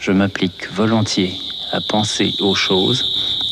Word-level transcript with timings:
Je 0.00 0.12
m'applique 0.12 0.72
volontiers 0.72 1.34
à 1.72 1.80
penser 1.82 2.32
aux 2.40 2.54
choses 2.54 3.04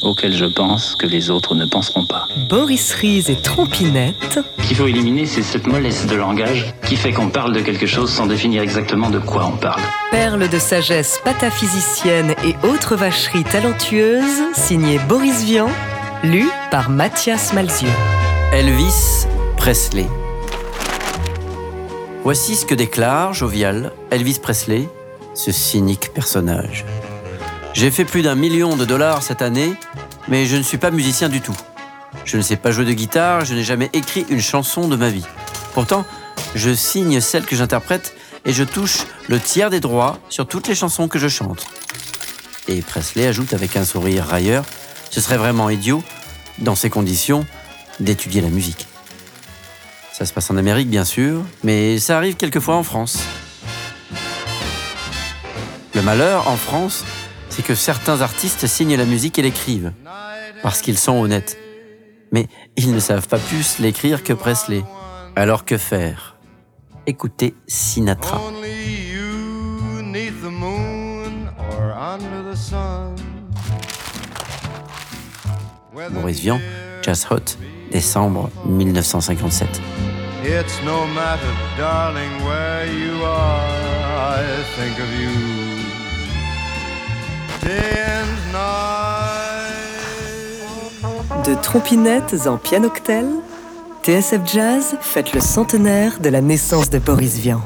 auxquelles 0.02 0.34
je 0.34 0.46
pense 0.46 0.94
que 0.94 1.06
les 1.06 1.28
autres 1.28 1.54
ne 1.54 1.66
penseront 1.66 2.06
pas. 2.06 2.26
Boris 2.48 2.94
Ries 2.94 3.24
et 3.28 3.36
Trompinette. 3.36 4.40
Ce 4.58 4.66
qu'il 4.66 4.74
faut 4.74 4.86
éliminer, 4.86 5.26
c'est 5.26 5.42
cette 5.42 5.66
mollesse 5.66 6.06
de 6.06 6.16
langage 6.16 6.72
qui 6.86 6.96
fait 6.96 7.12
qu'on 7.12 7.28
parle 7.28 7.52
de 7.52 7.60
quelque 7.60 7.86
chose 7.86 8.10
sans 8.10 8.24
définir 8.24 8.62
exactement 8.62 9.10
de 9.10 9.18
quoi 9.18 9.44
on 9.44 9.58
parle. 9.58 9.82
Perle 10.10 10.48
de 10.48 10.58
sagesse 10.58 11.20
pataphysicienne 11.22 12.34
et 12.42 12.54
autres 12.66 12.96
vacheries 12.96 13.44
talentueuses, 13.44 14.54
signé 14.54 14.98
Boris 15.06 15.44
Vian, 15.44 15.68
lu 16.24 16.48
par 16.70 16.88
Mathias 16.88 17.52
Malzieu. 17.52 17.90
Elvis 18.54 19.26
Presley. 19.58 20.06
Voici 22.24 22.56
ce 22.56 22.64
que 22.64 22.74
déclare, 22.74 23.34
jovial, 23.34 23.92
Elvis 24.10 24.38
Presley, 24.42 24.88
ce 25.38 25.52
cynique 25.52 26.12
personnage. 26.12 26.84
J'ai 27.72 27.92
fait 27.92 28.04
plus 28.04 28.22
d'un 28.22 28.34
million 28.34 28.76
de 28.76 28.84
dollars 28.84 29.22
cette 29.22 29.40
année, 29.40 29.72
mais 30.26 30.46
je 30.46 30.56
ne 30.56 30.62
suis 30.62 30.78
pas 30.78 30.90
musicien 30.90 31.28
du 31.28 31.40
tout. 31.40 31.56
Je 32.24 32.36
ne 32.36 32.42
sais 32.42 32.56
pas 32.56 32.72
jouer 32.72 32.84
de 32.84 32.92
guitare, 32.92 33.44
je 33.44 33.54
n'ai 33.54 33.62
jamais 33.62 33.88
écrit 33.92 34.26
une 34.30 34.40
chanson 34.40 34.88
de 34.88 34.96
ma 34.96 35.10
vie. 35.10 35.24
Pourtant, 35.74 36.04
je 36.56 36.74
signe 36.74 37.20
celle 37.20 37.46
que 37.46 37.54
j'interprète 37.54 38.16
et 38.44 38.52
je 38.52 38.64
touche 38.64 39.06
le 39.28 39.38
tiers 39.38 39.70
des 39.70 39.78
droits 39.78 40.18
sur 40.28 40.48
toutes 40.48 40.66
les 40.66 40.74
chansons 40.74 41.06
que 41.06 41.20
je 41.20 41.28
chante. 41.28 41.68
Et 42.66 42.82
Presley 42.82 43.28
ajoute 43.28 43.54
avec 43.54 43.76
un 43.76 43.84
sourire 43.84 44.24
railleur, 44.24 44.64
ce 45.08 45.20
serait 45.20 45.38
vraiment 45.38 45.70
idiot, 45.70 46.02
dans 46.58 46.74
ces 46.74 46.90
conditions, 46.90 47.46
d'étudier 48.00 48.40
la 48.40 48.50
musique. 48.50 48.88
Ça 50.12 50.26
se 50.26 50.32
passe 50.32 50.50
en 50.50 50.56
Amérique, 50.56 50.90
bien 50.90 51.04
sûr, 51.04 51.44
mais 51.62 51.98
ça 52.00 52.16
arrive 52.16 52.34
quelquefois 52.34 52.74
en 52.74 52.82
France. 52.82 53.20
Le 55.98 56.04
malheur, 56.04 56.46
en 56.46 56.56
France, 56.56 57.04
c'est 57.48 57.64
que 57.64 57.74
certains 57.74 58.20
artistes 58.20 58.68
signent 58.68 58.96
la 58.96 59.04
musique 59.04 59.36
et 59.40 59.42
l'écrivent, 59.42 59.92
parce 60.62 60.80
qu'ils 60.80 60.96
sont 60.96 61.14
honnêtes. 61.14 61.58
Mais 62.30 62.46
ils 62.76 62.94
ne 62.94 63.00
savent 63.00 63.26
pas 63.26 63.38
plus 63.38 63.80
l'écrire 63.80 64.22
que 64.22 64.32
Presley. 64.32 64.84
Alors 65.34 65.64
que 65.64 65.76
faire? 65.76 66.36
Écoutez 67.08 67.56
Sinatra. 67.66 68.40
Maurice 76.12 76.38
Vian, 76.38 76.60
Jazz 77.02 77.26
Hot, 77.28 77.58
décembre 77.90 78.50
1957. 78.66 79.68
It's 80.44 80.80
no 80.84 81.08
matter, 81.08 81.52
darling, 81.76 82.30
where 82.46 82.86
you 82.86 83.24
are, 83.24 83.64
I 84.16 84.62
think 84.76 84.96
of 85.00 85.12
you. 85.20 85.77
De 91.44 91.54
trompinettes 91.54 92.46
en 92.46 92.56
pianoctel, 92.56 93.26
TSF 94.02 94.40
Jazz 94.46 94.96
fête 95.00 95.32
le 95.32 95.40
centenaire 95.40 96.20
de 96.20 96.28
la 96.28 96.40
naissance 96.40 96.90
de 96.90 96.98
Boris 96.98 97.38
Vian. 97.38 97.62